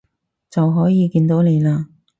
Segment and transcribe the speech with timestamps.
[0.49, 1.85] 就可以見到你喇